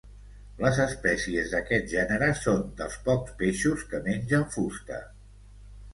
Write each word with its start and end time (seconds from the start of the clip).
Les 0.61 0.77
espècies 0.85 1.51
d'aquest 1.51 1.85
gènere 1.93 2.29
són 2.45 2.65
dels 2.81 2.97
pocs 3.09 3.35
peixos 3.43 3.87
que 3.93 4.01
mengen 4.09 4.49
fusta. 4.57 4.99